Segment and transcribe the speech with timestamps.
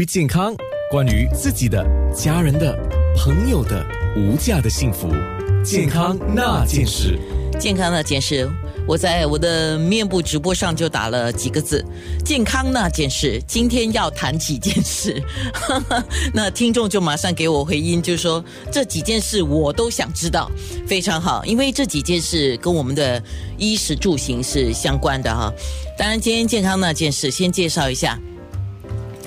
[0.00, 0.54] 于健康，
[0.92, 1.84] 关于自己的、
[2.14, 2.72] 家人的、
[3.16, 3.84] 朋友的
[4.16, 5.08] 无价的幸福，
[5.64, 7.18] 健康那件事。
[7.58, 8.48] 健康那件事，
[8.86, 11.84] 我在我的面部直播上就打了几个字：
[12.24, 13.42] 健康那件事。
[13.44, 15.20] 今天要谈几件事，
[16.32, 20.48] 那听众就马上给我回音，就说这几件事我都想知道，
[20.86, 23.20] 非常好，因为这几件事跟我们的
[23.56, 25.52] 衣食住行是相关的哈。
[25.98, 28.16] 当然，今天健康那件事，先介绍一下。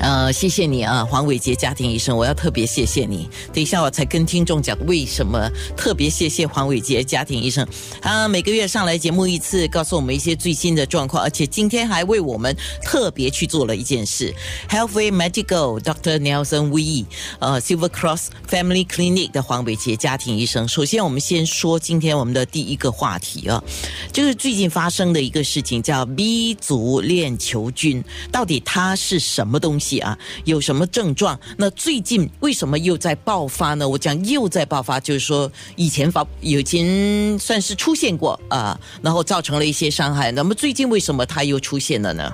[0.01, 3.29] 呃，谢谢你啊，黄伟杰家庭医生，我要特别谢谢你。
[3.53, 7.67] 等一下我才跟听众讲为什么特别谢谢黄伟杰家庭医生。
[8.01, 14.33] 他每个月上来节目一次，告诉我们一些最新的状况，而且今天还为我们特别去做了一件事。
[14.69, 17.05] Healthway Medical Doctor Nelson Wee，
[17.37, 20.67] 呃，Silver Cross Family Clinic 的黄伟杰家庭医生。
[20.67, 23.63] 首先，我们先说今天我们的第一个话题啊，
[24.11, 29.90] 就是最近发生的一个事情，叫 B 族链球菌，到底它是什么东西？
[29.99, 31.39] 啊，有什么症状？
[31.57, 33.87] 那最近为什么又在爆发呢？
[33.87, 40.31] 我讲又在爆发，就是说以前发以前算是出现过啊，然后造成了一些伤害。
[40.31, 42.31] 那么最近为什么它又出现了呢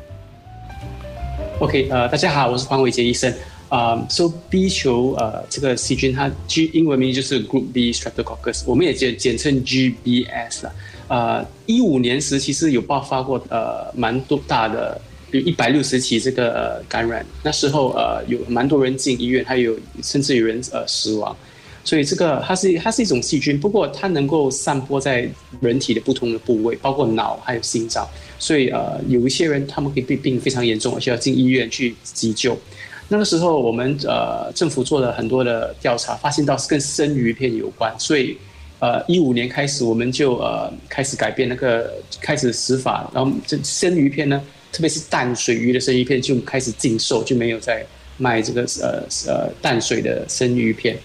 [1.59, 3.33] ？OK，呃，大家好，我是黄伟杰医生。
[3.69, 10.73] 啊，So B 球呃这个细菌它 G 英文名就是 Group B Streptococcus，我们也简简称 GBS 啊。
[11.09, 14.99] 呃，一五年时其实有爆发过呃蛮多大的。
[15.31, 21.35] 有一百六十起这个感染，那时候呃有蛮多人进医院，还有甚至有人呃死亡，
[21.83, 28.07] 所以这个它是它是一种细菌，不过它能够散播在人体的不同的部位，包括脑还有心脏，
[28.39, 32.57] 所以呃有一些人他们可以被病非常严重，而且要进医院去急救。
[33.09, 38.37] 那个时候我们呃政府做了很多的调查，发现到是跟生鱼片有关，所以
[38.79, 44.41] 呃一五年开始我们就呃开始改变那个开始死法，然后这生鱼片呢。
[44.77, 47.83] 特别是淡水鱼的生鱼片就开始禁售，就没有再
[48.17, 50.95] 卖这个呃呃淡水的生鱼片。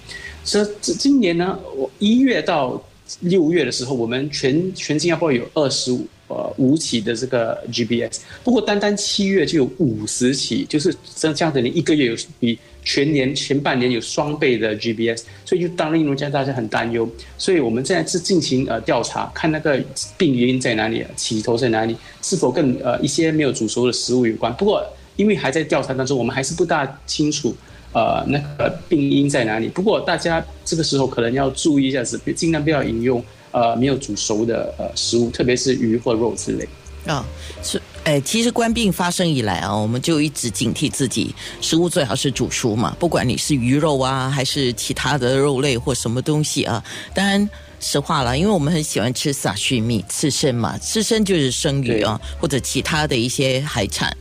[0.45, 0.67] 所以
[0.99, 2.79] 今年呢，我一月到
[3.21, 12.59] 六月的时候，我们全全新加坡有二十五呃五起的这个 GBS，不过单单七月就有五十起，就是这这样的，你一个月有比。
[12.85, 19.81] 全年前半年有双倍的 GBS，所以就当令家大家很担忧，所以我们现在是进行呃调查，看那个
[20.19, 24.53] 病原因在哪里，起头在哪里，是否跟呃一些没有煮熟的食物有关。
[24.55, 24.85] 不过
[25.17, 27.55] 因为还在调查当中，我们还是不大清楚
[27.93, 29.69] 呃那个病因在哪里。
[29.69, 33.23] 不过大家这个时候可能要注意一下子，尽量不要饮用
[33.53, 36.69] 呃没有煮熟的呃食物，特别是鱼或肉之类。
[37.07, 37.25] 啊，
[37.63, 37.81] 是。
[38.05, 42.97] 哎，其实官病发生以来啊，我们就一直警惕自己，食物最好是煮熟嘛。
[42.99, 46.83] 不管你是鱼肉啊，还是其他的肉类或什么东西啊。
[47.15, 47.49] 当然，
[47.79, 54.17] 实话了，因为我们很喜欢吃沙须米、刺身嘛，刺身就是生鱼啊，或者其他的一些海产。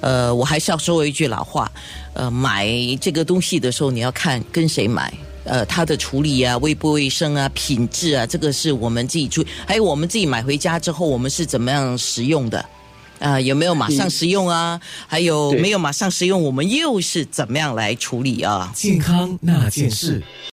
[0.00, 1.68] 呃，我还是要说一句老话，
[2.12, 2.68] 呃，买
[3.00, 5.12] 这个东西的时候，你要看跟谁买，
[5.44, 9.46] 呃，它的处理啊、卫不卫生啊、品质啊，这个是我们自己注意。
[9.66, 12.64] 还有我们自己买回家之后，我们是怎么样食用的？
[13.20, 14.78] 啊，有没有马上食用啊？
[15.06, 16.42] 还有没有马上食用？
[16.42, 18.72] 我们又是怎么样来处理啊？
[18.74, 20.22] 健康那件事。